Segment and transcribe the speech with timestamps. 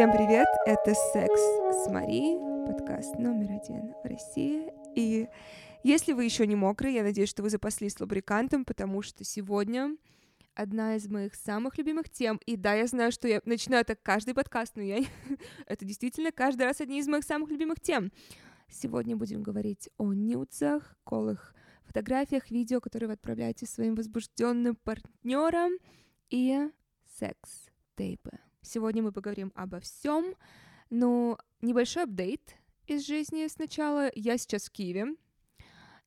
[0.00, 1.40] Всем привет, это «Секс
[1.84, 4.72] с Марией», подкаст номер один в России.
[4.96, 5.28] И
[5.82, 9.94] если вы еще не мокрые, я надеюсь, что вы запаслись лубрикантом, потому что сегодня
[10.54, 12.40] одна из моих самых любимых тем.
[12.46, 15.04] И да, я знаю, что я начинаю так каждый подкаст, но я...
[15.66, 18.10] это действительно каждый раз одни из моих самых любимых тем.
[18.70, 21.54] Сегодня будем говорить о нюцах, голых
[21.84, 25.72] фотографиях, видео, которые вы отправляете своим возбужденным партнерам
[26.30, 26.70] и
[27.18, 28.38] секс-тейпы.
[28.62, 30.34] Сегодня мы поговорим обо всем,
[30.90, 34.10] но небольшой апдейт из жизни сначала.
[34.14, 35.16] Я сейчас в Киеве,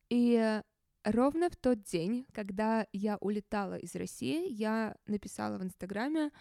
[0.10, 0.62] и
[1.04, 6.32] ровно в тот день, когда я улетала из России, я написала в Инстаграме,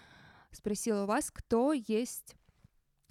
[0.51, 2.37] спросила вас, кто есть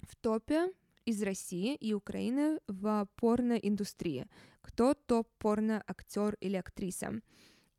[0.00, 0.72] в топе
[1.04, 4.26] из России и Украины в порноиндустрии.
[4.60, 7.20] Кто топ-порно-актер или актриса?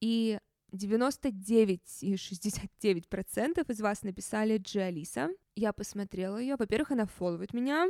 [0.02, 0.40] И
[0.74, 5.30] 99,69% из вас написали Джиалиса.
[5.56, 6.58] Я посмотрела ее.
[6.58, 7.88] Во-первых, она фолловит меня,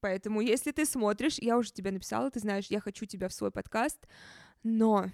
[0.00, 3.50] поэтому если ты смотришь, я уже тебе написала, ты знаешь, я хочу тебя в свой
[3.50, 4.06] подкаст,
[4.62, 5.10] но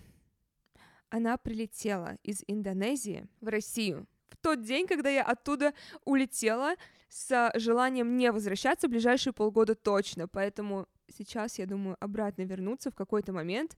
[1.09, 5.73] она прилетела из Индонезии в Россию в тот день, когда я оттуда
[6.05, 6.75] улетела
[7.09, 12.95] с желанием не возвращаться в ближайшие полгода точно, поэтому сейчас, я думаю, обратно вернуться в
[12.95, 13.77] какой-то момент,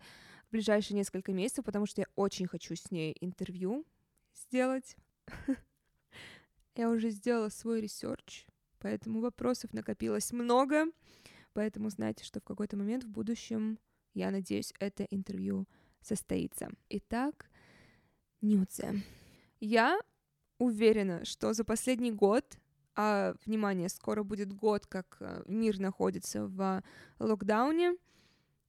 [0.49, 3.85] в ближайшие несколько месяцев, потому что я очень хочу с ней интервью
[4.35, 4.97] сделать.
[6.75, 8.47] Я уже сделала свой research,
[8.79, 10.87] поэтому вопросов накопилось много,
[11.53, 13.81] поэтому знайте, что в какой-то момент в будущем,
[14.15, 15.67] я надеюсь, это интервью
[16.03, 16.71] состоится.
[16.89, 17.51] Итак,
[18.41, 19.03] nudes.
[19.59, 20.01] Я
[20.59, 22.59] уверена, что за последний год
[22.95, 26.83] а, внимание, скоро будет год, как э, мир находится в
[27.19, 27.97] локдауне,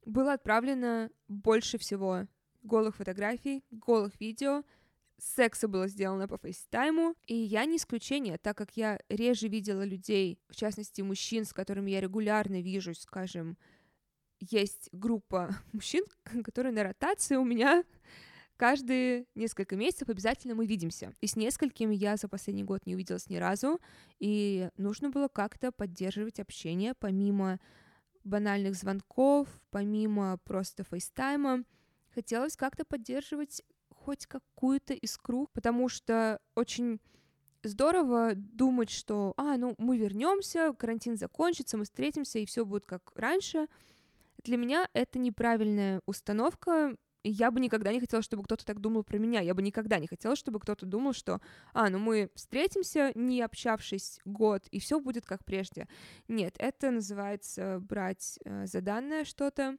[0.10, 2.28] было отправлено больше всего
[2.64, 4.64] голых фотографий, голых видео,
[5.18, 10.40] секса было сделано по фейстайму, и я не исключение, так как я реже видела людей,
[10.50, 13.58] в частности мужчин, с которыми я регулярно вижусь, скажем,
[14.40, 16.04] есть группа мужчин,
[16.44, 17.84] которые на ротации у меня
[18.58, 21.14] каждые несколько месяцев обязательно мы видимся.
[21.22, 23.80] И с несколькими я за последний год не увиделась ни разу,
[24.20, 27.60] и нужно было как-то поддерживать общение помимо
[28.30, 31.64] банальных звонков, помимо просто FaceTime а.
[32.14, 37.00] Хотелось как-то поддерживать хоть какую-то искру, потому что очень
[37.64, 43.12] здорово думать, что, а, ну, мы вернемся, карантин закончится, мы встретимся, и все будет как
[43.16, 43.68] раньше.
[44.44, 49.04] Для меня это неправильная установка, и я бы никогда не хотела, чтобы кто-то так думал
[49.04, 49.42] про меня.
[49.42, 51.42] Я бы никогда не хотела, чтобы кто-то думал, что,
[51.74, 55.88] а, ну мы встретимся, не общавшись год, и все будет как прежде.
[56.28, 59.78] Нет, это называется брать э, за данное что-то,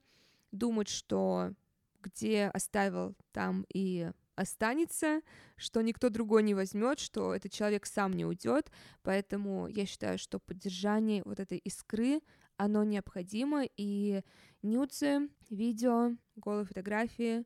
[0.51, 1.53] думать, что
[2.01, 5.21] где оставил, там и останется,
[5.55, 8.71] что никто другой не возьмет, что этот человек сам не уйдет.
[9.03, 12.21] Поэтому я считаю, что поддержание вот этой искры,
[12.61, 14.21] оно необходимо, и
[14.61, 17.43] нюцы, видео, голые фотографии,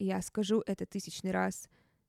[0.00, 1.68] я скажу это тысячный раз,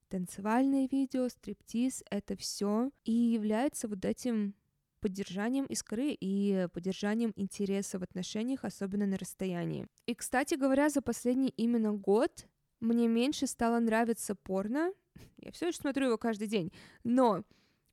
[0.09, 4.55] танцевальные видео, стриптиз, это все и является вот этим
[5.01, 9.85] поддержанием искры и поддержанием интереса в отношениях, особенно на расстоянии.
[10.07, 12.47] И, кстати говоря, за последний именно год
[12.79, 14.91] мне меньше стало нравиться порно.
[15.37, 17.43] Я все еще смотрю его каждый день, но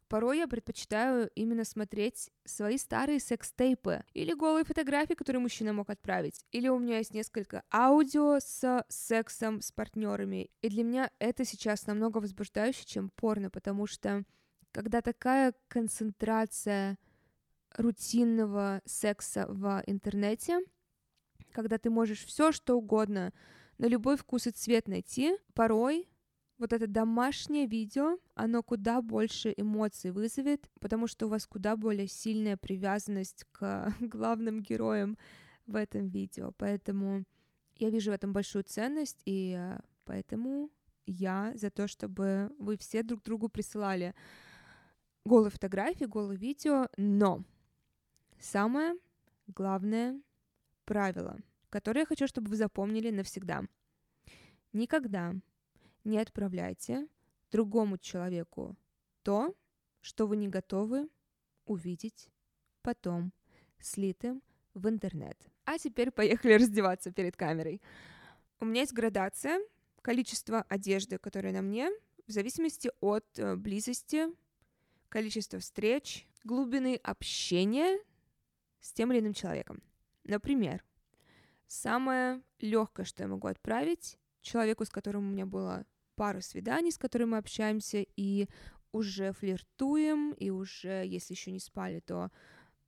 [0.09, 6.45] Порой я предпочитаю именно смотреть свои старые секс-тейпы или голые фотографии, которые мужчина мог отправить.
[6.53, 10.51] Или у меня есть несколько аудио с сексом с партнерами.
[10.61, 14.25] И для меня это сейчас намного возбуждающее, чем порно, потому что
[14.73, 16.99] когда такая концентрация
[17.77, 20.61] рутинного секса в интернете,
[21.53, 23.33] когда ты можешь все что угодно
[23.79, 26.09] на любой вкус и цвет найти, порой
[26.59, 32.07] вот это домашнее видео, оно куда больше эмоций вызовет, потому что у вас куда более
[32.07, 35.19] сильная привязанность к главным героям
[35.67, 36.53] в этом видео.
[36.57, 37.25] Поэтому
[37.77, 40.71] я вижу в этом большую ценность, и э, поэтому
[41.07, 44.15] я за то, чтобы вы все друг другу присылали
[45.25, 47.43] голые фотографии, голые видео, но
[48.39, 48.95] самое
[49.49, 50.21] главное
[50.85, 51.39] правило,
[51.71, 53.65] которое я хочу, чтобы вы запомнили навсегда.
[54.73, 55.35] Никогда
[56.05, 57.09] не отправляйте
[57.51, 58.77] другому человеку
[59.23, 59.55] то,
[60.01, 61.09] что вы не готовы
[61.65, 62.29] увидеть
[62.83, 63.33] потом
[63.81, 64.43] слитым
[64.75, 65.39] в интернет.
[65.65, 67.81] А теперь поехали раздеваться перед камерой.
[68.61, 69.61] У меня есть градация
[70.03, 71.91] количества одежды, которая на мне,
[72.27, 74.27] в зависимости от э, близости,
[75.09, 77.99] количества встреч, глубины общения
[78.81, 79.83] с тем или иным человеком.
[80.25, 80.85] Например,
[81.67, 86.99] самое легкое, что я могу отправить человеку, с которым у меня было пару свиданий, с
[86.99, 88.49] которыми мы общаемся, и
[88.93, 92.31] уже флиртуем, и уже, если еще не спали, то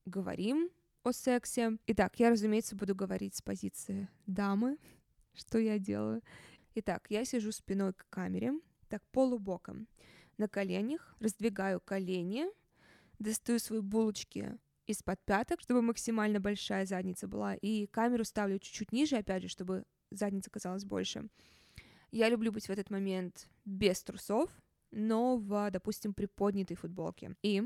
[0.04, 0.70] говорим
[1.02, 1.78] о сексе.
[1.86, 4.78] Итак, я, разумеется, буду говорить с позиции дамы,
[5.34, 6.22] что я делаю.
[6.74, 8.52] Итак, я сижу спиной к камере,
[8.88, 9.88] так полубоком,
[10.38, 12.46] на коленях, раздвигаю колени,
[13.18, 19.16] достаю свои булочки из-под пяток, чтобы максимально большая задница была, и камеру ставлю чуть-чуть ниже,
[19.16, 21.28] опять же, чтобы задница казалась больше.
[22.16, 24.48] Я люблю быть в этот момент без трусов,
[24.90, 27.36] но в, допустим, приподнятой футболке.
[27.42, 27.62] И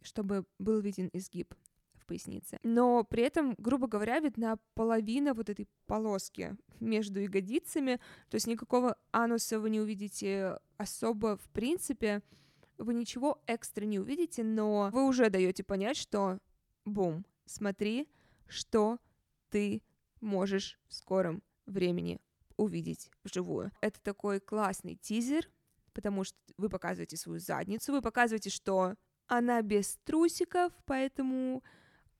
[0.00, 1.54] чтобы был виден изгиб
[1.92, 2.58] в пояснице.
[2.62, 8.00] Но при этом, грубо говоря, видна половина вот этой полоски между ягодицами,
[8.30, 12.22] то есть никакого ануса вы не увидите особо в принципе,
[12.78, 16.38] вы ничего экстра не увидите, но вы уже даете понять, что
[16.86, 18.08] бум, смотри,
[18.48, 18.96] что
[19.50, 19.82] ты
[20.22, 22.22] можешь в скором времени
[22.62, 23.70] увидеть вживую.
[23.80, 25.50] Это такой классный тизер,
[25.92, 28.94] потому что вы показываете свою задницу, вы показываете, что
[29.26, 31.62] она без трусиков, поэтому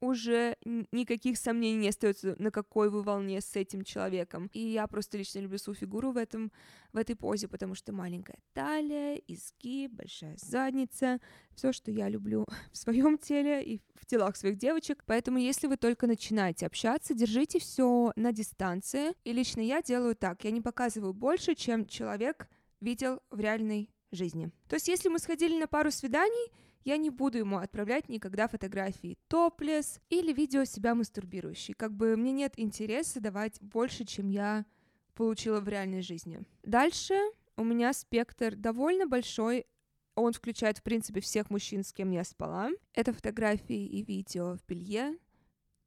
[0.03, 0.57] уже
[0.91, 4.51] никаких сомнений не остается, на какой вы волне с этим человеком.
[4.53, 6.51] И я просто лично люблю свою фигуру в, этом,
[6.93, 11.21] в этой позе, потому что маленькая талия, изгиб, большая задница,
[11.55, 15.05] все, что я люблю в своем теле и в телах своих девочек.
[15.07, 19.13] Поэтому, если вы только начинаете общаться, держите все на дистанции.
[19.23, 22.49] И лично я делаю так, я не показываю больше, чем человек
[22.81, 24.51] видел в реальной жизни.
[24.69, 26.51] То есть, если мы сходили на пару свиданий,
[26.85, 31.75] я не буду ему отправлять никогда фотографии топлес или видео себя мастурбирующей.
[31.75, 34.65] Как бы мне нет интереса давать больше, чем я
[35.15, 36.41] получила в реальной жизни.
[36.63, 37.15] Дальше
[37.57, 39.67] у меня спектр довольно большой.
[40.15, 42.71] Он включает, в принципе, всех мужчин, с кем я спала.
[42.93, 45.17] Это фотографии и видео в белье,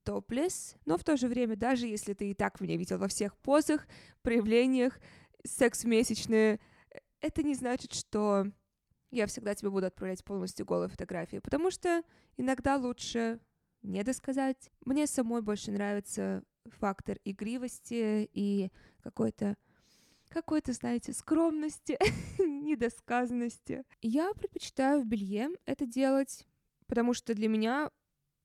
[0.04, 3.38] топлес, но в то же время, даже если ты и так меня видел во всех
[3.38, 3.88] позах,
[4.22, 5.00] проявлениях,
[5.44, 6.60] секс месячные,
[7.22, 8.48] это не значит, что
[9.12, 12.04] я всегда тебе буду отправлять полностью голые фотографии, потому что
[12.38, 13.40] иногда лучше
[13.82, 14.72] не досказать.
[14.86, 18.72] Мне самой больше нравится фактор игривости и
[19.02, 19.56] какой-то
[20.30, 21.98] какой-то, знаете, скромности,
[22.40, 23.86] недосказанности.
[24.02, 26.46] Я предпочитаю в белье это делать,
[26.88, 27.90] потому что для меня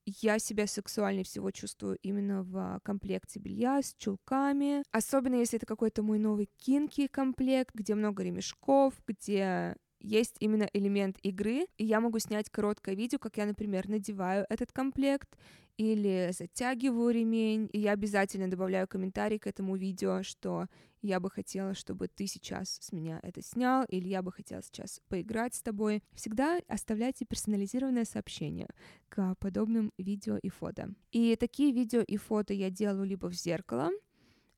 [0.04, 4.82] я себя сексуальнее всего чувствую именно в комплекте белья с чулками.
[4.92, 11.18] Особенно если это какой-то мой новый кинки комплект, где много ремешков, где есть именно элемент
[11.22, 15.36] игры, и я могу снять короткое видео, как я, например, надеваю этот комплект
[15.76, 20.66] или затягиваю ремень, и я обязательно добавляю комментарий к этому видео, что
[21.02, 25.00] я бы хотела, чтобы ты сейчас с меня это снял, или я бы хотела сейчас
[25.08, 26.02] поиграть с тобой.
[26.12, 28.68] Всегда оставляйте персонализированное сообщение
[29.08, 30.92] к подобным видео и фото.
[31.12, 33.90] И такие видео и фото я делаю либо в зеркало,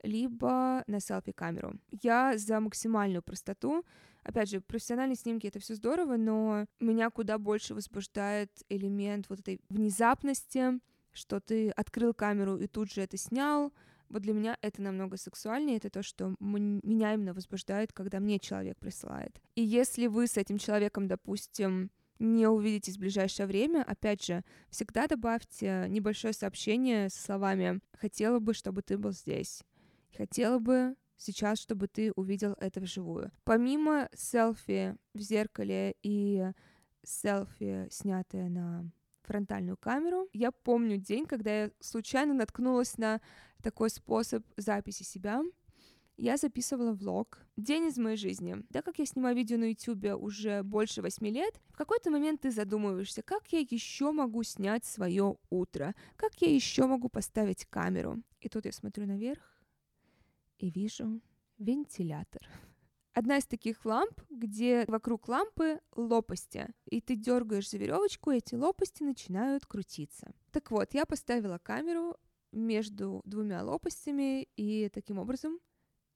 [0.03, 1.79] либо на селфи-камеру.
[2.03, 3.85] Я за максимальную простоту.
[4.23, 9.61] Опять же, профессиональные снимки— это все здорово, но меня куда больше возбуждает элемент вот этой
[9.69, 10.81] внезапности,
[11.13, 13.73] что ты открыл камеру и тут же это снял.
[14.09, 18.79] Вот для меня это намного сексуальнее, это то, что меня именно возбуждает, когда мне человек
[18.79, 19.41] присылает.
[19.55, 25.07] И если вы с этим человеком, допустим, не увидитесь в ближайшее время, опять же, всегда
[25.07, 29.63] добавьте небольшое сообщение со словами «хотела бы, чтобы ты был здесь».
[30.17, 33.31] Хотела бы сейчас, чтобы ты увидел это вживую.
[33.45, 36.51] Помимо селфи в зеркале и
[37.03, 38.91] селфи, снятые на
[39.23, 43.21] фронтальную камеру, я помню день, когда я случайно наткнулась на
[43.63, 45.43] такой способ записи себя.
[46.19, 48.57] Я записывала влог «День из моей жизни».
[48.73, 52.51] Так как я снимаю видео на YouTube уже больше восьми лет, в какой-то момент ты
[52.51, 58.23] задумываешься, как я еще могу снять свое утро, как я еще могу поставить камеру.
[58.41, 59.52] И тут я смотрю наверх,
[60.63, 61.21] и вижу
[61.59, 62.41] вентилятор.
[63.15, 68.55] Одна из таких ламп, где вокруг лампы лопасти, и ты дергаешь за веревочку, и эти
[68.55, 70.33] лопасти начинают крутиться.
[70.51, 72.17] Так вот, я поставила камеру
[72.53, 75.59] между двумя лопастями, и таким образом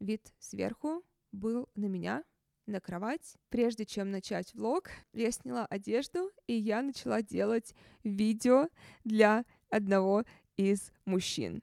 [0.01, 2.25] вид сверху был на меня,
[2.67, 3.37] на кровать.
[3.51, 7.75] Прежде чем начать влог, я сняла одежду, и я начала делать
[8.05, 8.69] видео
[9.05, 10.25] для одного
[10.57, 11.63] из мужчин.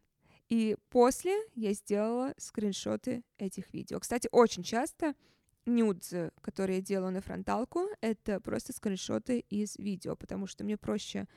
[0.49, 3.99] И после я сделала скриншоты этих видео.
[3.99, 5.15] Кстати, очень часто
[5.65, 11.27] нюдзы, которые я делаю на фронталку, это просто скриншоты из видео, потому что мне проще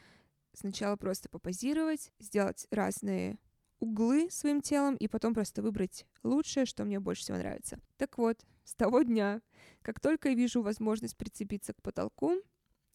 [0.52, 3.38] сначала просто попозировать, сделать разные
[3.78, 7.78] углы своим телом и потом просто выбрать лучшее, что мне больше всего нравится.
[7.98, 9.42] Так вот, с того дня,
[9.82, 12.40] как только я вижу возможность прицепиться к потолку,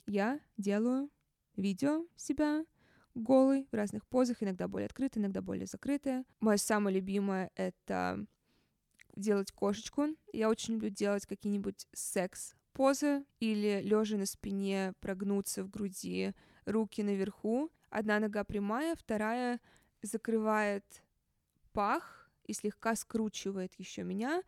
[0.08, 1.10] я делаю
[1.56, 2.66] видео себя,
[3.16, 6.24] голый, в разных позах, иногда более открытые, иногда более закрытые.
[6.40, 8.26] Мое самое любимое— это
[9.16, 10.08] делать кошечку.
[10.34, 16.34] Я очень люблю делать какие-нибудь секс поза или лежа на спине, прогнуться в груди,
[16.66, 19.60] руки наверху, одна нога прямая, вторая
[20.02, 20.86] закрывает
[21.74, 24.42] пах и слегка скручивает еще меня,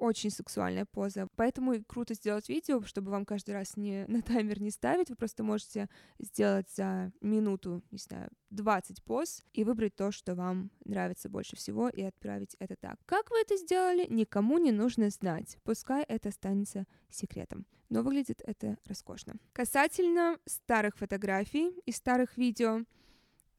[0.00, 1.28] очень сексуальная поза.
[1.36, 5.10] Поэтому круто сделать видео, чтобы вам каждый раз не на таймер не ставить.
[5.10, 5.88] Вы просто можете
[6.18, 11.88] сделать за минуту, не знаю, 20 поз и выбрать то, что вам нравится больше всего,
[11.88, 12.98] и отправить это так.
[13.06, 15.58] Как вы это сделали, никому не нужно знать.
[15.62, 17.66] Пускай это останется секретом.
[17.90, 19.34] Но выглядит это роскошно.
[19.52, 22.84] Касательно старых фотографий и старых видео,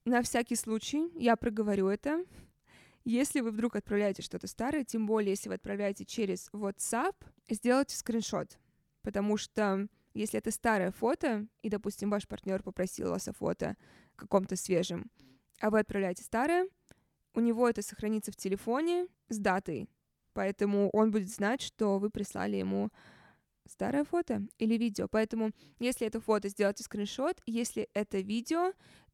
[0.06, 2.26] на всякий случай я проговорю это.
[3.04, 7.16] Если вы вдруг отправляете что-то старое, тем более если вы отправляете через WhatsApp,
[7.50, 8.60] сделайте скриншот,
[9.02, 13.76] потому что если это старое фото, и, допустим, ваш партнер попросил вас о фото
[14.16, 15.10] каком-то свежем,
[15.60, 16.68] а вы отправляете старое,
[17.34, 19.88] у него это сохранится в телефоне с датой,
[20.34, 22.92] поэтому он будет знать, что вы прислали ему
[23.68, 25.08] старое фото или видео.
[25.08, 27.42] Поэтому, если это фото, сделайте скриншот.
[27.46, 28.74] Если это видео,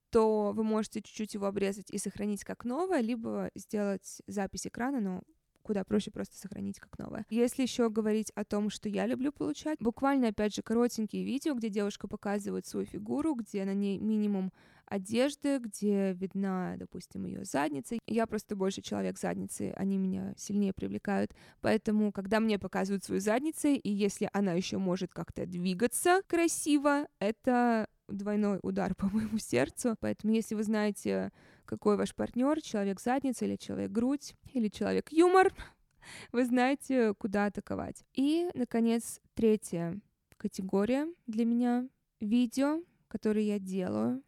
[0.10, 5.24] то вы можете чуть-чуть его обрезать и сохранить как новое, либо сделать запись экрана, но
[5.68, 7.26] куда проще просто сохранить как новое.
[7.30, 11.70] Если еще говорить о том, что я люблю получать, буквально, опять же, коротенькие видео, где
[11.70, 14.54] девушка показывает свою фигуру, где на ней минимум
[14.88, 17.98] одежды, где видна, допустим, ее задница.
[18.08, 21.32] Я просто больше человек задницы, они меня сильнее привлекают.
[21.62, 27.88] Поэтому, когда мне показывают свою задницу, и если она еще может как-то двигаться красиво, это
[28.08, 29.96] двойной удар по моему сердцу.
[30.00, 31.32] Поэтому, если вы знаете,
[31.66, 35.54] какой ваш партнер, человек задница или человек грудь, или человек юмор,
[36.32, 38.04] вы знаете, куда атаковать.
[38.14, 40.00] И, наконец, третья
[40.38, 41.88] категория для меня—
[42.20, 44.24] видео, которые я делаю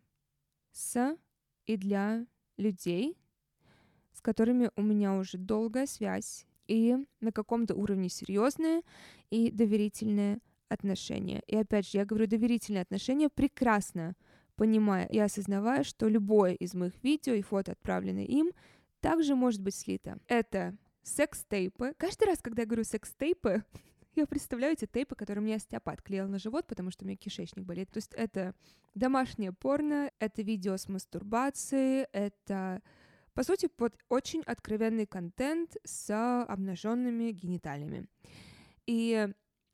[0.71, 1.17] с
[1.65, 2.25] и для
[2.57, 3.17] людей,
[4.13, 8.81] с которыми у меня уже долгая связь и на каком-то уровне серьезные
[9.29, 11.41] и доверительные отношения.
[11.47, 14.15] И опять же, я говорю доверительные отношения прекрасно,
[14.55, 18.51] понимая и осознавая, что любое из моих видео и фото, отправленное им,
[18.99, 20.19] также может быть слито.
[20.27, 21.93] Это секс-тейпы.
[21.97, 23.63] Каждый раз, когда я говорю секс-тейпы,
[24.15, 27.65] я представляю эти тейпы, которые мне остеопат клеил на живот, потому что у меня кишечник
[27.65, 27.91] болит.
[27.91, 28.53] То есть это
[28.95, 32.81] домашнее порно, это видео с мастурбацией, это,
[33.33, 38.07] по сути, под очень откровенный контент с обнаженными гениталиями.
[38.85, 39.29] И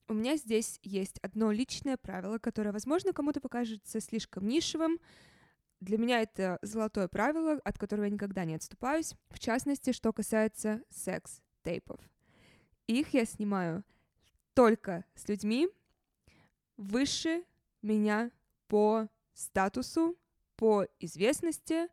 [0.07, 4.99] у меня здесь есть одно личное правило, которое, возможно, кому-то покажется слишком нишевым.
[5.79, 9.15] Для меня это золотое правило, от которого я никогда не отступаюсь.
[9.29, 11.99] В частности, что касается секс-тейпов.
[12.87, 13.83] Их я снимаю
[14.55, 15.69] только с людьми
[16.77, 17.43] выше
[17.81, 18.31] меня
[18.67, 20.17] по статусу,
[20.55, 21.87] по известности,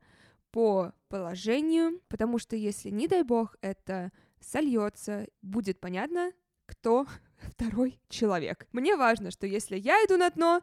[0.52, 6.32] по положению, потому что если, не дай бог, это сольется, будет понятно,
[6.66, 7.06] кто
[7.50, 8.68] второй человек.
[8.72, 10.62] Мне важно, что если я иду на дно,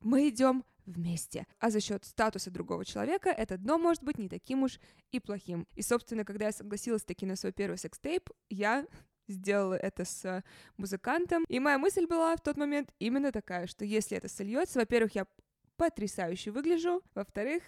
[0.00, 1.46] мы идем вместе.
[1.58, 5.66] А за счет статуса другого человека это дно может быть не таким уж и плохим.
[5.74, 8.86] И, собственно, когда я согласилась таки на свой первый секс-тейп, я
[9.28, 10.42] сделала это с
[10.76, 11.44] музыкантом.
[11.48, 15.26] И моя мысль была в тот момент именно такая, что если это сольется, во-первых, я
[15.76, 17.62] потрясающе выгляжу, во-вторых,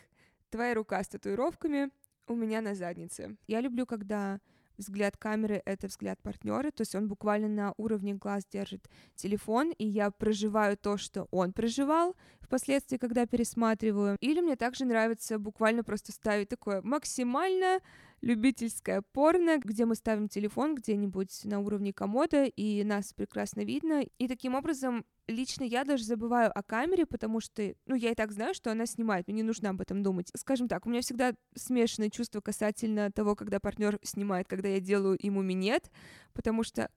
[0.50, 1.90] твоя рука с татуировками
[2.26, 3.36] у меня на заднице.
[3.46, 4.40] Я люблю, когда
[4.78, 9.86] взгляд камеры— это взгляд партнера, то есть он буквально на уровне глаз держит телефон, и
[9.86, 14.16] я проживаю то, что он проживал впоследствии, когда пересматриваю.
[14.20, 17.80] Или мне также нравится буквально просто ставить такое максимально
[18.20, 24.02] любительское порно, где мы ставим телефон где-нибудь на уровне комода, и нас прекрасно видно.
[24.18, 28.32] И таким образом лично я даже забываю о камере, потому что, ну, я и так
[28.32, 30.30] знаю, что она снимает, мне не нужно об этом думать.
[30.34, 35.18] Скажем так, у меня всегда смешанные чувства касательно того, когда партнер снимает, когда я делаю
[35.20, 35.90] ему минет,
[36.32, 36.90] потому что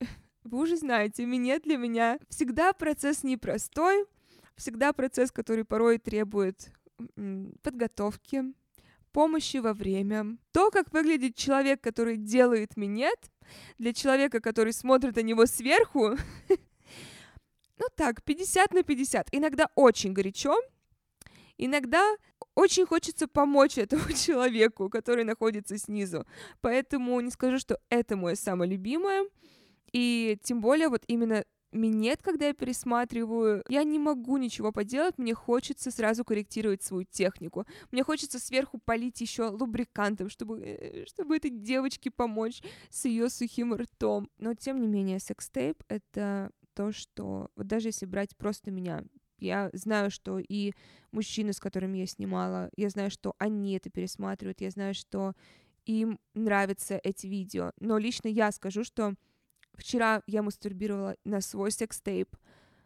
[0.44, 4.06] вы уже знаете, минет для меня всегда процесс непростой,
[4.56, 6.70] всегда процесс, который порой требует
[7.62, 8.54] подготовки,
[9.12, 10.36] помощи во время.
[10.52, 13.30] То, как выглядит человек, который делает минет,
[13.78, 16.16] для человека, который смотрит на него сверху,
[17.78, 19.28] ну так, 50 на 50.
[19.32, 20.56] Иногда очень горячо,
[21.58, 22.16] иногда
[22.54, 26.26] очень хочется помочь этому человеку, который находится снизу.
[26.60, 29.24] Поэтому не скажу, что это мое самое любимое.
[29.92, 35.34] И тем более вот именно минет, когда я пересматриваю, я не могу ничего поделать, мне
[35.34, 37.66] хочется сразу корректировать свою технику.
[37.90, 43.74] Мне хочется сверху полить еще лубрикантом, чтобы, э, чтобы этой девочке помочь с ее сухим
[43.74, 44.30] ртом.
[44.38, 49.04] Но тем не менее, секстейп— это то, что вот даже если брать просто меня,
[49.38, 50.72] я знаю, что и
[51.12, 55.34] мужчины, с которыми я снимала, я знаю, что они это пересматривают, я знаю, что
[55.86, 57.72] им нравятся эти видео.
[57.80, 59.14] Но лично я скажу, что
[59.74, 62.36] вчера я мастурбировала на свой секс-тейп,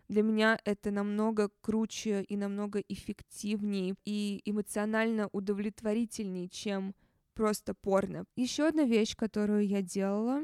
[0.09, 6.95] Для меня это намного круче и намного эффективнее и эмоционально удовлетворительнее, чем
[7.35, 8.25] просто порно.
[8.35, 10.43] Еще одна вещь, которую я делала,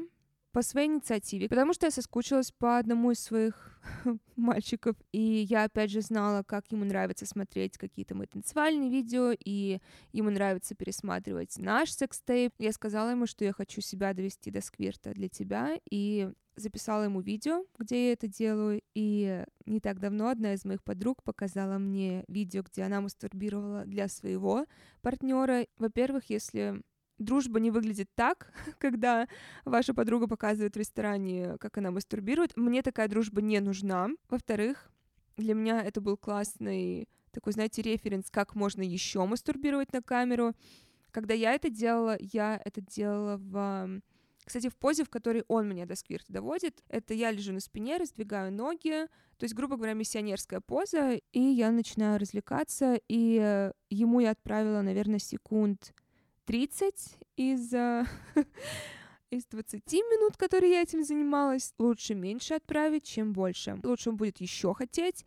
[0.55, 3.77] по своей инициативе, потому что я соскучилась по одному из своих
[4.37, 5.19] мальчиков, и
[5.49, 9.81] я опять же знала, как ему нравится смотреть какие-то мои танцевальные видео, и
[10.13, 12.53] ему нравится пересматривать наш секстейп.
[12.57, 17.19] Я сказала ему, что я хочу себя довести до сквирта для тебя, и записала ему
[17.19, 22.23] видео, где я это делаю, и не так давно одна из моих подруг показала мне
[22.29, 24.67] видео, где она мастурбировала для своего
[25.01, 25.67] партнера.
[25.77, 26.81] Во-первых, если
[27.17, 29.27] дружба не выглядит так, когда
[29.63, 32.55] ваша подруга показывает в ресторане, как она мастурбирует.
[32.55, 34.09] Мне такая дружба не нужна.
[34.29, 34.89] Во-вторых,
[35.37, 40.53] для меня это был классный такой, знаете, референс, как можно еще мастурбировать на камеру.
[41.11, 44.01] Когда я это делала, я это делала в...
[44.45, 47.97] Кстати, в позе, в которой он меня до сквирта доводит, это я лежу на спине,
[47.97, 49.07] раздвигаю ноги,
[49.37, 55.17] то есть, грубо говоря, миссионерская поза, и я начинаю развлекаться, и ему я отправила, наверное,
[55.17, 55.93] секунд
[56.45, 56.93] 30
[57.37, 58.05] из, э,
[59.31, 61.73] из 20 минут, которые я этим занималась.
[61.77, 63.79] Лучше меньше отправить, чем больше.
[63.83, 65.25] Лучше он будет еще хотеть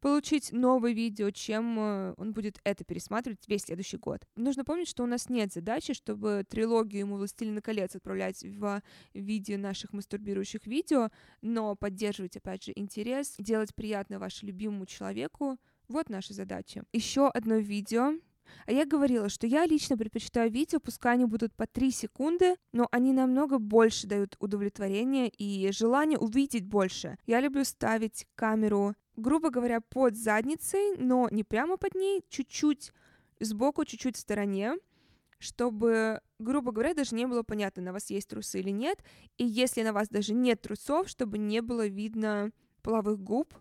[0.00, 4.26] получить новое видео, чем э, он будет это пересматривать весь следующий год.
[4.36, 8.82] Нужно помнить, что у нас нет задачи, чтобы трилогию ему «Властелина колец» отправлять в
[9.14, 11.10] виде наших мастурбирующих видео,
[11.42, 15.58] но поддерживать, опять же, интерес, делать приятно вашему любимому человеку—
[15.88, 16.84] вот наша задача.
[16.92, 18.14] Еще одно видео
[18.66, 22.88] а я говорила, что я лично предпочитаю видео, пускай они будут по 3 секунды, но
[22.90, 27.18] они намного больше дают удовлетворение и желание увидеть больше.
[27.26, 32.92] Я люблю ставить камеру, грубо говоря, под задницей, но не прямо под ней, чуть-чуть
[33.40, 34.74] сбоку, чуть-чуть в стороне,
[35.38, 38.98] чтобы, грубо говоря, даже не было понятно, на вас есть трусы или нет,
[39.36, 42.50] и если на вас даже нет трусов, чтобы не было видно
[42.82, 43.54] половых губ,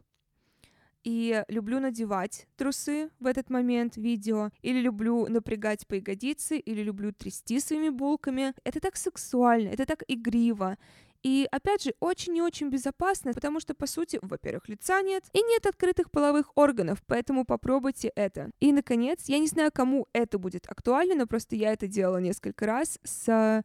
[1.06, 7.14] и люблю надевать трусы в этот момент видео, или люблю напрягать по ягодицы, или люблю
[7.14, 8.54] трясти своими булками.
[8.66, 10.78] Это так сексуально, это так игриво.
[11.22, 15.42] И, опять же, очень и очень безопасно, потому что, по сути, во-первых, лица нет, и
[15.42, 18.52] нет открытых половых органов, поэтому попробуйте это.
[18.60, 22.68] И, наконец, я не знаю, кому это будет актуально, но просто я это делала несколько
[22.68, 23.64] раз, с,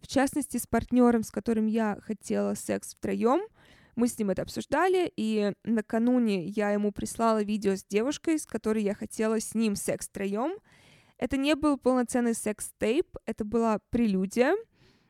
[0.00, 3.42] в частности, с партнером, с которым я хотела секс втроем,
[3.94, 8.82] мы с ним это обсуждали, и накануне я ему прислала видео с девушкой, с которой
[8.82, 10.58] я хотела с ним секс втроем.
[11.18, 14.56] Это не был полноценный секс-тейп, это была прелюдия.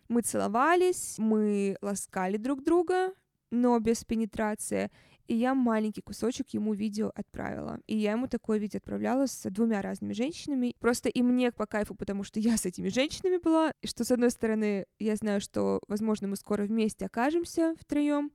[0.08, 3.14] Мы целовались, мы ласкали друг друга,
[3.50, 4.90] но без пенетрации.
[5.28, 7.78] И я маленький кусочек ему видео отправила.
[7.86, 10.74] И я ему такое видео отправляла с двумя разными женщинами.
[10.80, 13.72] Просто и мне по кайфу, потому что я с этими женщинами была.
[13.80, 18.32] И что, с одной стороны, я знаю, что, возможно, мы скоро вместе окажемся втроем,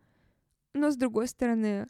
[0.77, 1.87] но с другой стороны,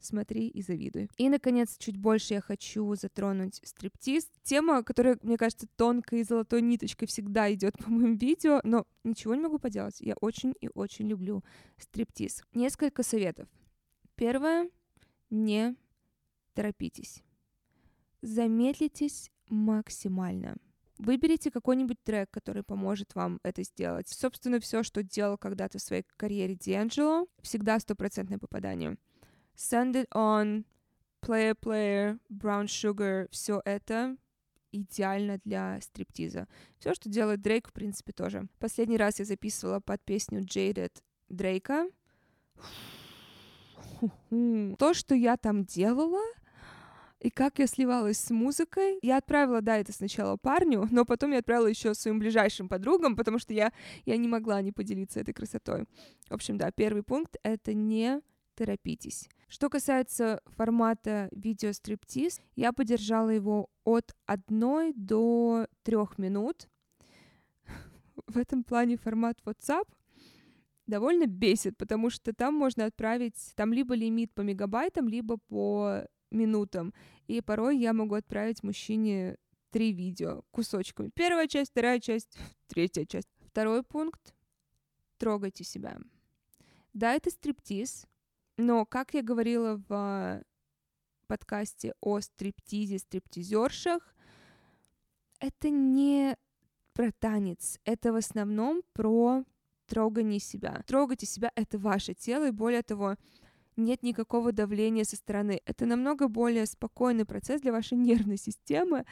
[0.00, 1.08] смотри и завидуй.
[1.16, 4.28] И, наконец, чуть больше я хочу затронуть стриптиз.
[4.42, 9.34] Тема, которая, мне кажется, тонкой и золотой ниточкой всегда идет по моим видео, но ничего
[9.34, 10.00] не могу поделать.
[10.00, 11.42] Я очень и очень люблю
[11.78, 12.42] стриптиз.
[12.54, 13.48] Несколько советов.
[14.14, 14.70] Первое.
[15.30, 15.76] Не
[16.54, 17.22] торопитесь.
[18.20, 20.56] Замедлитесь максимально.
[20.98, 24.08] Выберите какой-нибудь трек, который поможет вам это сделать.
[24.08, 28.96] Собственно, все, что делал когда-то в своей карьере Дианджело, всегда стопроцентное попадание.
[29.56, 30.64] Send It On,
[31.22, 34.16] Player Player, Brown Sugar, все это
[34.72, 36.48] идеально для стриптиза.
[36.78, 38.48] Все, что делает Дрейк, в принципе, тоже.
[38.58, 40.92] Последний раз я записывала под песню Jaded
[41.28, 41.88] Дрейка.
[44.30, 46.22] То, что я там делала,
[47.22, 48.98] и как я сливалась с музыкой.
[49.00, 53.38] Я отправила, да, это сначала парню, но потом я отправила еще своим ближайшим подругам, потому
[53.38, 53.72] что я,
[54.04, 55.84] я не могла не поделиться этой красотой.
[56.28, 58.20] В общем, да, первый пункт— это не
[58.56, 59.28] торопитесь.
[59.48, 66.68] Что касается формата видео стриптиз, я поддержала его от одной до трех минут.
[68.26, 69.86] В этом плане формат WhatsApp
[70.86, 76.92] довольно бесит, потому что там можно отправить, там либо лимит по мегабайтам, либо по минутам.
[77.26, 79.36] И порой я могу отправить мужчине
[79.70, 81.10] три видео кусочками.
[81.14, 83.28] Первая часть, вторая часть, третья часть.
[83.46, 84.34] Второй пункт—
[85.18, 85.98] трогайте себя.
[86.92, 88.06] Да, это стриптиз,
[88.56, 90.42] но, как я говорила в
[91.26, 94.14] подкасте о стриптизе, стриптизершах,
[95.38, 96.36] это не
[96.92, 99.44] про танец, это в основном про
[99.86, 100.82] трогание себя.
[100.86, 103.16] Трогайте себя— это ваше тело, и более того,
[103.76, 105.60] нет никакого давления со стороны.
[105.64, 109.04] Это намного более спокойный процесс для вашей нервной системы,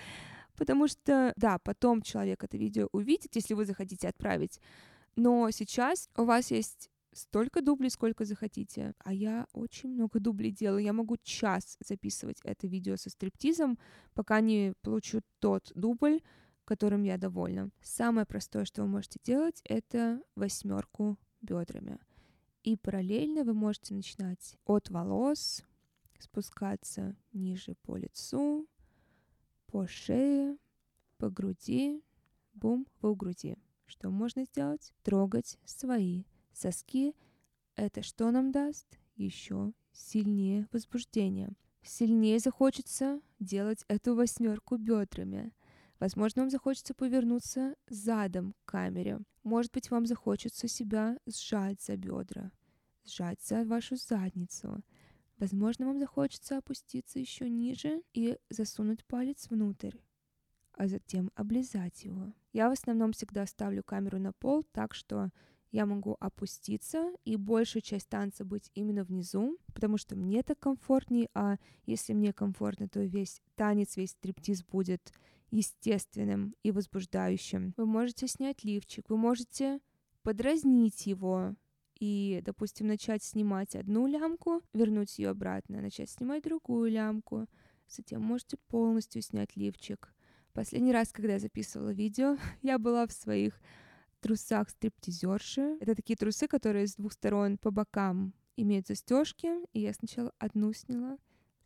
[0.57, 4.61] потому что, да, потом человек это видео увидит, если вы захотите отправить,
[5.17, 8.95] но сейчас у вас есть столько дублей, сколько захотите.
[8.99, 10.83] А я очень много дублей делаю.
[10.83, 13.79] Я могу час записывать это видео со стриптизом,
[14.15, 16.21] пока не получу тот дубль,
[16.65, 17.71] которым я довольна.
[17.83, 21.99] Самое простое, что вы можете делать, это восьмерку бедрами.
[22.63, 25.63] И параллельно вы можете начинать от волос,
[26.19, 28.69] спускаться ниже по лицу,
[29.67, 30.59] по шее,
[31.17, 32.03] по груди,
[32.53, 33.57] бум, у груди.
[33.87, 34.93] Что можно сделать?
[35.03, 37.15] Трогать свои соски.
[37.77, 38.99] Это что нам даст?
[39.17, 41.53] Еще сильнее возбуждение.
[41.83, 45.53] Сильнее захочется делать эту восьмерку бедрами.
[46.01, 49.21] Возможно, вам захочется повернуться задом к камере.
[49.43, 52.51] Может быть, вам захочется себя сжать за бедра,
[53.05, 54.83] сжать за вашу задницу.
[55.37, 59.97] Возможно, вам захочется опуститься еще ниже и засунуть палец внутрь,
[60.73, 62.33] а затем облизать его.
[62.55, 65.31] Я в основном всегда ставлю камеру на пол так, что
[65.71, 71.29] я могу опуститься и большая часть танца быть именно внизу, потому что мне так комфортнее,
[71.35, 75.13] а если мне комфортно, то весь танец, весь стриптиз будет
[75.51, 77.75] естественным и возбуждающим.
[77.77, 79.81] Вы можете снять лифчик, вы можете
[80.23, 81.55] подразнить его
[81.99, 87.47] и, допустим, начать снимать одну лямку, вернуть ее обратно, начать снимать другую лямку,
[87.89, 90.15] затем можете полностью снять лифчик.
[90.53, 93.61] Последний раз, когда я записывала видео, я была в своих
[94.21, 95.79] трусах стриптизерши.
[95.81, 99.49] Это такие трусы, которые с двух сторон по бокам имеют застежки.
[99.73, 101.19] И я сначала одну сняла,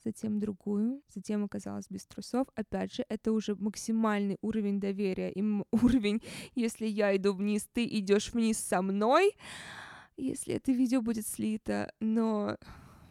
[0.04, 2.48] затем другую, затем оказалась без трусов.
[2.54, 6.22] Опять же, это уже максимальный уровень доверия и уровень,
[6.54, 9.32] если я иду вниз, ты идешь вниз со мной,
[10.16, 12.56] если это видео будет слито, но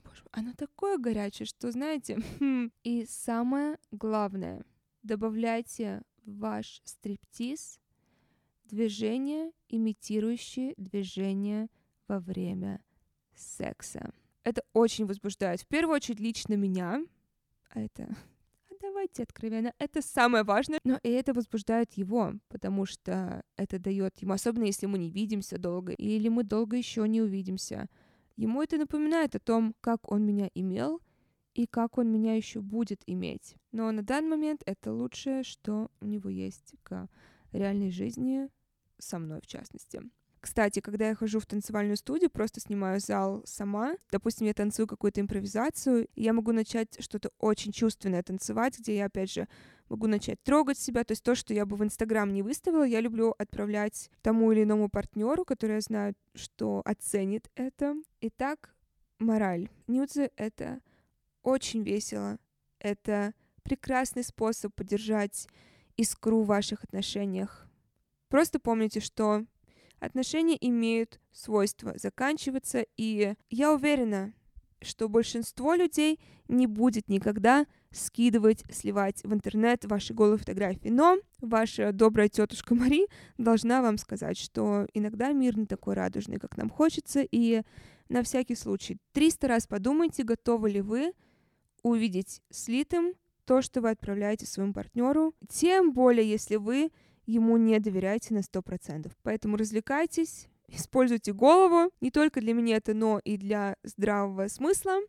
[0.03, 2.71] боже, оно такое горячее, что, знаете, хм.
[2.84, 4.63] и самое главное,
[5.01, 7.79] добавляйте в ваш стриптиз
[8.65, 11.69] движения, имитирующие движения
[12.08, 12.82] во время
[13.36, 14.13] секса.
[14.43, 15.62] Это очень возбуждает.
[15.62, 17.03] В первую очередь лично меня.
[17.69, 18.03] А это
[18.69, 24.19] а давайте откровенно, это самое важное, но и это возбуждает его, потому что это дает
[24.19, 27.88] ему, особенно если мы не видимся долго, или мы долго еще не увидимся,
[28.36, 31.01] ему это напоминает о том, как он меня имел
[31.53, 33.56] и как он меня еще будет иметь.
[33.71, 37.08] Но на данный момент это лучшее, что у него есть к
[37.51, 38.49] реальной жизни,
[38.97, 40.01] со мной в частности.
[40.43, 43.95] Кстати, когда я хожу в танцевальную студию, просто снимаю зал сама.
[44.12, 49.06] Допустим, я танцую какую-то импровизацию, и я могу начать что-то очень чувственное танцевать, где я,
[49.06, 49.47] опять же,
[49.88, 51.06] могу начать трогать себя.
[51.06, 54.63] То есть то, что я бы в Инстаграм не выставила, я люблю отправлять тому или
[54.63, 57.95] иному партнеру, который я знаю, что оценит это.
[58.19, 58.75] Итак,
[59.19, 59.69] мораль.
[59.88, 60.82] Нюдзы— это
[61.41, 62.38] очень весело.
[62.79, 65.47] Это прекрасный способ поддержать
[65.95, 67.65] искру в ваших отношениях.
[68.27, 69.45] Просто помните, что
[70.05, 74.33] отношения имеют свойство заканчиваться, и я уверена,
[74.81, 80.89] что большинство людей не будет никогда скидывать, сливать в интернет ваши голые фотографии.
[80.89, 86.57] Но ваша добрая тетушка Мари должна вам сказать, что иногда мир не такой радужный, как
[86.57, 87.61] нам хочется, и
[88.09, 91.13] на всякий случай 300 раз подумайте, готовы ли вы
[91.81, 93.13] увидеть слитым
[93.45, 96.91] то, что вы отправляете своему партнеру, тем более, если вы
[97.25, 99.12] ему не доверяйте на 100%.
[99.23, 104.99] Поэтому развлекайтесь, используйте голову, не только для меня это, но и для здравого смысла.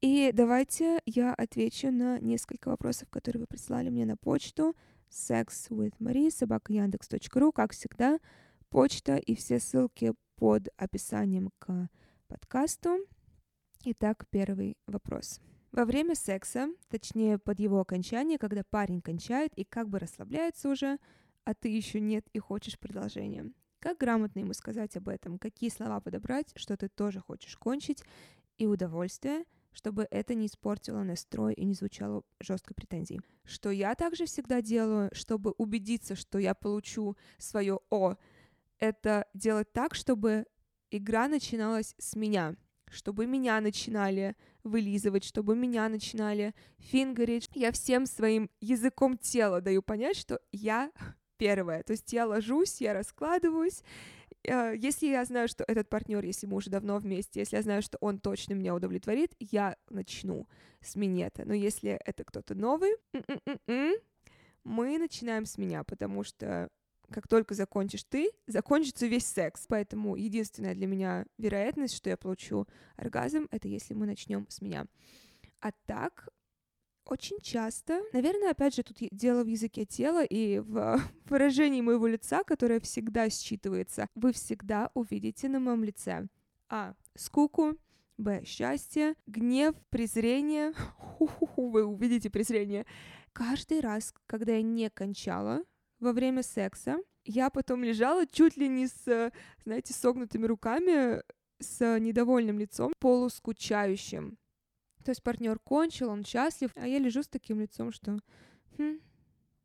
[0.00, 4.74] И давайте я отвечу на несколько вопросов, которые вы прислали мне на почту
[5.10, 8.18] sexwithmarie.yandex.ru, как всегда,
[8.68, 11.88] почта и все ссылки под описанием к
[12.26, 12.98] подкасту.
[13.84, 15.40] Итак, первый вопрос.
[15.72, 20.98] Во время секса, точнее под его окончание, когда парень кончает и как бы расслабляется уже,
[21.44, 23.52] а ты еще нет и хочешь продолжения.
[23.80, 25.38] Как грамотно ему сказать об этом?
[25.38, 28.02] Какие слова подобрать, что ты тоже хочешь кончить,
[28.58, 33.20] и удовольствие, чтобы это не испортило настрой и не звучало жесткой претензии.
[33.44, 38.14] Что я также всегда делаю, чтобы убедиться, что я получу свое «о»,
[38.78, 40.46] это делать так, чтобы
[40.90, 42.54] игра начиналась с меня,
[42.90, 47.48] чтобы меня начинали вылизывать, чтобы меня начинали фингерить.
[47.54, 50.92] Я всем своим языком тела даю понять, что я
[51.36, 51.82] первое.
[51.82, 53.82] То есть я ложусь, я раскладываюсь.
[54.44, 57.82] Э, если я знаю, что этот партнер, если мы уже давно вместе, если я знаю,
[57.82, 60.46] что он точно меня удовлетворит, я начну
[60.80, 61.44] с минета.
[61.44, 62.94] Но если это кто-то новый,
[64.64, 66.70] мы начинаем с меня, потому что
[67.10, 69.66] как только закончишь ты, закончится весь секс.
[69.68, 72.66] Поэтому единственная для меня вероятность, что я получу
[72.96, 74.86] оргазм, это если мы начнем с меня.
[75.60, 76.28] А так,
[77.06, 82.42] очень часто, наверное, опять же, тут дело в языке тела и в выражении моего лица,
[82.44, 84.08] которое всегда считывается.
[84.14, 86.26] Вы всегда увидите на моем лице
[86.68, 86.94] А.
[87.14, 87.76] Скуку.
[88.16, 88.44] Б.
[88.44, 89.14] Счастье.
[89.26, 90.72] Гнев, презрение.
[90.98, 92.86] Ху-ху-ху, вы увидите презрение.
[93.32, 95.62] Каждый раз, когда я не кончала
[95.98, 99.32] во время секса, я потом лежала чуть ли не с,
[99.64, 101.22] знаете, согнутыми руками,
[101.58, 104.38] с недовольным лицом, полускучающим.
[105.04, 108.18] То есть партнер кончил, он счастлив, а я лежу с таким лицом, что
[108.78, 108.98] хм,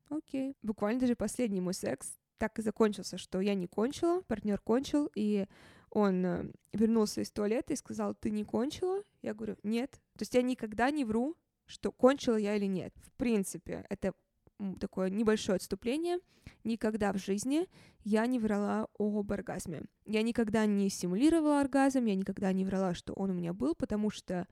[0.10, 0.56] окей.
[0.62, 5.46] Буквально даже последний мой секс так и закончился, что я не кончила, партнер кончил, и
[5.90, 9.04] он э, вернулся из туалета и сказал, ты не кончила?
[9.22, 9.92] Я говорю, нет.
[10.18, 12.94] То есть я никогда не вру, что кончила я или нет.
[12.98, 14.14] В принципе, это
[14.80, 16.20] такое небольшое отступление.
[16.64, 17.68] Никогда в жизни
[18.04, 19.84] я не врала об оргазме.
[20.06, 24.10] Я никогда не симулировала оргазм, я никогда не врала, что он у меня был, потому
[24.10, 24.48] что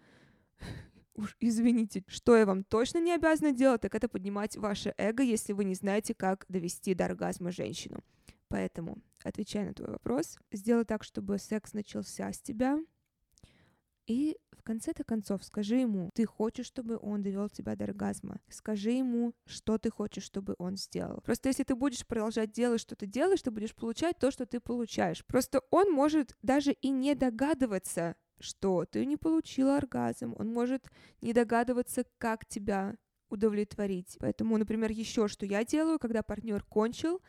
[1.17, 5.53] уж извините, что я вам точно не обязана делать, так это поднимать ваше эго, если
[5.53, 8.03] вы не знаете, как довести до оргазма женщину.
[8.49, 12.79] Поэтому, отвечая на твой вопрос, сделай так, чтобы секс начался с тебя,
[14.05, 18.39] и в конце-то концов скажи ему, ты хочешь, чтобы он довел тебя до оргазма.
[18.47, 21.19] Скажи ему, что ты хочешь, чтобы он сделал.
[21.21, 24.61] Просто если ты будешь продолжать делать, что ты делаешь, ты будешь получать то, что ты
[24.61, 25.25] получаешь.
[25.25, 30.35] Просто он может даже и не догадываться, что ты не получила оргазм.
[30.37, 30.89] Он может
[31.21, 32.95] не догадываться, как тебя
[33.29, 34.17] удовлетворить.
[34.19, 37.21] Поэтому, например, еще что я делаю, когда партнер кончил,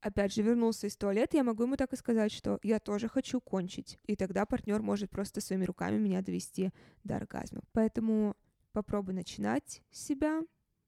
[0.00, 3.40] опять же, вернулся из туалета, я могу ему так и сказать, что я тоже хочу
[3.40, 3.98] кончить.
[4.06, 6.70] И тогда партнер может просто своими руками меня довести
[7.04, 7.62] до оргазма.
[7.72, 8.36] Поэтому
[8.72, 10.42] попробуй начинать себя.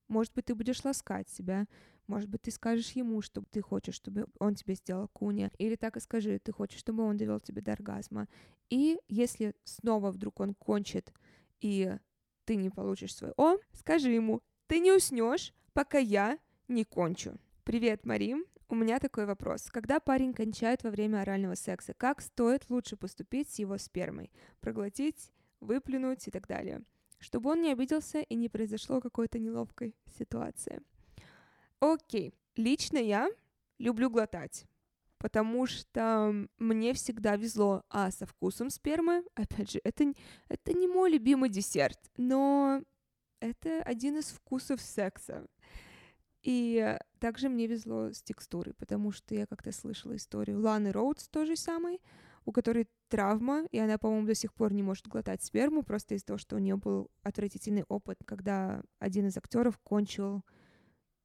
[0.08, 1.66] Может быть, ты будешь ласкать себя.
[2.06, 5.50] Может быть, ты скажешь ему, что ты хочешь, чтобы он тебе сделал куни.
[5.58, 8.28] Или так и скажи, ты хочешь, чтобы он довел тебя до оргазма.
[8.70, 11.12] И если снова вдруг он кончит,
[11.60, 11.96] и
[12.44, 16.38] ты не получишь свой О, скажи ему, ты не уснешь, пока я
[16.68, 17.38] не кончу.
[17.64, 18.44] Привет, Марим.
[18.68, 19.68] У меня такой вопрос.
[19.70, 24.32] Когда парень кончает во время орального секса, как стоит лучше поступить с его спермой?
[24.60, 26.82] Проглотить, выплюнуть и так далее.
[27.18, 30.82] Чтобы он не обиделся и не произошло какой-то неловкой ситуации.
[31.80, 32.34] Окей.
[32.56, 33.28] Лично я
[33.78, 34.66] люблю глотать.
[35.18, 40.12] Потому что мне всегда везло, а со вкусом спермы, опять же, это,
[40.48, 42.82] это не мой любимый десерт, но
[43.40, 45.46] это один из вкусов секса.
[46.42, 51.56] И также мне везло с текстурой, потому что я как-то слышала историю Ланы Роудс, той
[51.56, 52.00] самой,
[52.44, 56.26] у которой травма, и она, по-моему, до сих пор не может глотать сперму, просто из-за
[56.26, 60.44] того, что у нее был отвратительный опыт, когда один из актеров кончил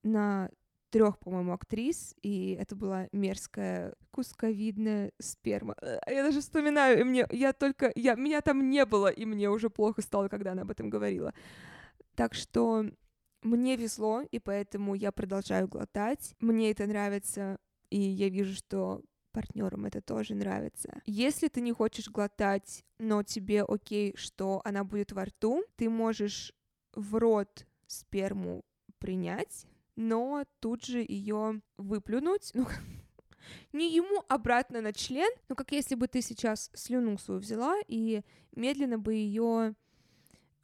[0.03, 0.49] на
[0.91, 5.75] трех, по-моему, актрис, и это была мерзкая кусковидная сперма.
[5.81, 9.49] Э, я даже вспоминаю, и мне, я только, я, меня там не было, и мне
[9.49, 11.33] уже плохо стало, когда она об этом говорила.
[12.15, 12.85] Так что
[13.41, 16.35] мне везло, и поэтому я продолжаю глотать.
[16.39, 17.57] Мне это нравится,
[17.89, 21.01] и я вижу, что партнерам это тоже нравится.
[21.05, 26.53] Если ты не хочешь глотать, но тебе окей, что она будет во рту, ты можешь
[26.93, 28.65] в рот сперму
[28.99, 32.67] принять, но тут же ее выплюнуть, ну,
[33.73, 38.21] не ему обратно на член, но как если бы ты сейчас слюну свою взяла и
[38.55, 39.75] медленно бы ее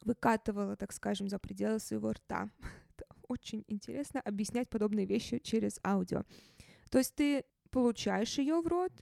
[0.02, 2.50] выкатывала, так скажем, за пределы своего рта.
[2.96, 6.24] Это очень интересно объяснять подобные вещи через аудио.
[6.90, 8.92] То есть ты получаешь ее в рот,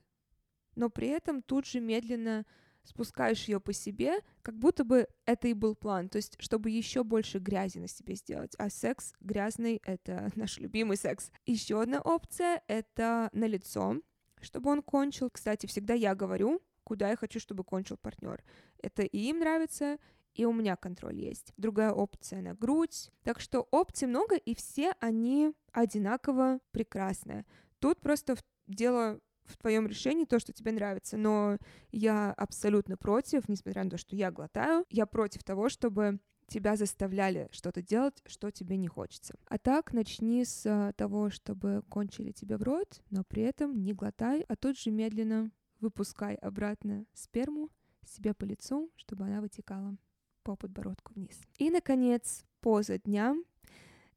[0.75, 2.45] но при этом тут же медленно
[2.87, 7.05] спускаешь ее по себе, как будто бы это и был план, то есть чтобы еще
[7.05, 8.55] больше грязи на себе сделать.
[8.59, 11.31] А секс грязный— это наш любимый секс.
[11.45, 14.01] Еще одна опция— это на лицо,
[14.41, 15.31] чтобы он кончил.
[15.31, 18.43] Кстати, всегда я говорю, куда я хочу, чтобы кончил партнер.
[18.79, 19.99] Это и им нравится,
[20.35, 21.53] и у меня контроль есть.
[21.57, 23.11] Другая опция на грудь.
[23.23, 27.45] Так что опций много, и все они одинаково прекрасные.
[27.79, 31.59] Тут просто дело в твоем решении то, что тебе нравится, но
[31.93, 37.49] я абсолютно против, несмотря на то, что я глотаю, я против того, чтобы тебя заставляли
[37.51, 39.35] что-то делать, что тебе не хочется.
[39.47, 43.93] А так начни с а, того, чтобы кончили тебе в рот, но при этом не
[43.93, 47.71] глотай, а тут же медленно выпускай обратно сперму
[48.05, 49.97] себе по лицу, чтобы она вытекала
[50.43, 51.41] по подбородку вниз.
[51.59, 53.35] И, наконец, поза дня.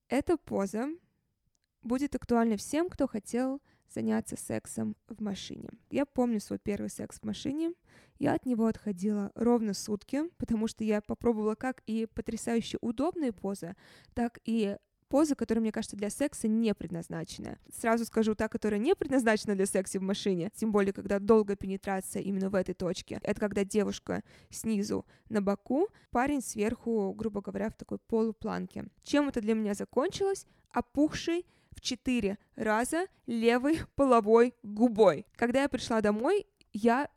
[0.08, 0.88] Эта поза
[1.82, 3.62] будет актуальна всем, кто хотел
[3.94, 5.70] заняться сексом в машине.
[5.90, 7.74] Я помню свой первый секс в машине.
[8.18, 13.76] Я от него отходила ровно сутки, потому что я попробовала как и потрясающе удобные позы,
[14.14, 14.78] так и
[15.10, 17.58] поза, которая, мне кажется, для секса не предназначена.
[17.74, 22.22] Сразу скажу, та, которая не предназначена для секса в машине, тем более, когда долгая пенетрация
[22.22, 27.76] именно в этой точке, это когда девушка снизу на боку, парень сверху, грубо говоря, в
[27.76, 28.86] такой полупланке.
[29.04, 30.46] Чем это для меня закончилось?
[30.72, 35.26] Опухший в четыре раза левой половой губой.
[35.36, 37.10] Когда я пришла домой, я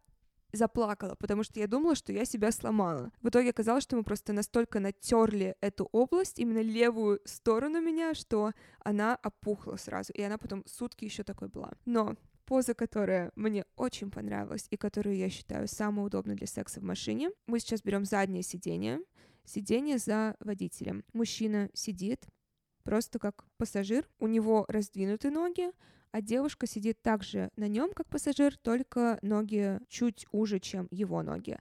[0.52, 3.10] заплакала, потому что я думала, что я себя сломала.
[3.22, 8.52] В итоге оказалось, что мы просто настолько натерли эту область, именно левую сторону меня, что
[8.84, 11.72] она опухла сразу, и она потом сутки еще такой была.
[11.86, 16.84] Но поза, которая мне очень понравилась и которую я считаю самой удобной для секса в
[16.84, 17.30] машине.
[17.46, 19.00] Мы сейчас берем заднее сиденье,
[19.44, 21.04] сиденье за водителем.
[21.12, 22.26] Мужчина сидит
[22.82, 25.70] просто как пассажир, у него раздвинуты ноги,
[26.10, 31.58] а девушка сидит также на нем, как пассажир, только ноги чуть уже, чем его ноги.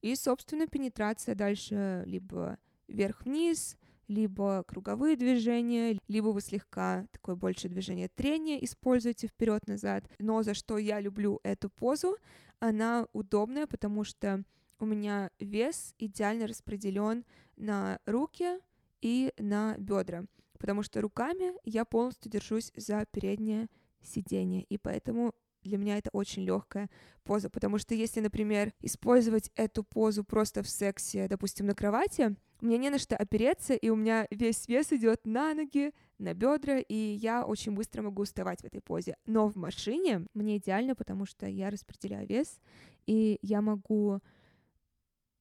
[0.00, 3.76] И, собственно, пенетрация дальше либо вверх-вниз,
[4.08, 10.04] либо круговые движения, либо вы слегка такое больше движение трения используете вперед-назад.
[10.18, 12.16] Но за что я люблю эту позу,
[12.58, 14.42] она удобная, потому что
[14.80, 17.24] у меня вес идеально распределен
[17.56, 18.58] на руки
[19.00, 20.24] и на бедра,
[20.60, 23.68] потому что руками я полностью держусь за переднее
[24.02, 26.88] сиденье, и поэтому для меня это очень легкая
[27.24, 32.76] поза, потому что если, например, использовать эту позу просто в сексе, допустим, на кровати, мне
[32.76, 36.94] не на что опереться, и у меня весь вес идет на ноги, на бедра, и
[36.94, 39.16] я очень быстро могу уставать в этой позе.
[39.26, 42.60] Но в машине мне идеально, потому что я распределяю вес,
[43.06, 44.20] и я могу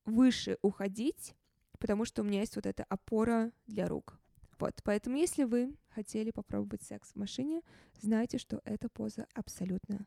[0.05, 1.36] выше уходить,
[1.77, 4.17] потому что у меня есть вот эта опора для рук.
[4.60, 7.62] Вот, поэтому если вы хотели попробовать секс в машине,
[8.02, 10.06] знайте, что эта поза абсолютно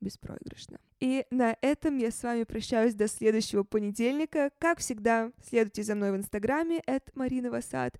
[0.00, 0.80] беспроигрышна.
[0.98, 4.50] И на этом я с вами прощаюсь до следующего понедельника.
[4.58, 7.98] Как всегда, следуйте за мной в инстаграме, at Васад,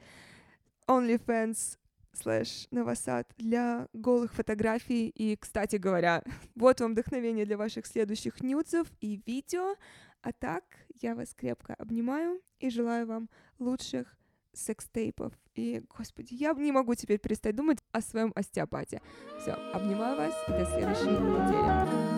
[0.89, 1.79] OnlyFans
[2.13, 5.09] слэш Новосад для голых фотографий.
[5.09, 6.23] И, кстати говоря,
[6.57, 9.77] вот вам вдохновение для ваших следующих нюдзов и видео.
[10.21, 10.65] А так,
[11.01, 14.17] я вас крепко обнимаю и желаю вам лучших
[14.55, 15.33] секстейпов.
[15.55, 19.01] И, господи, я не могу теперь перестать думать о своем остеопате.
[19.41, 22.12] Все, обнимаю вас до следующей недели.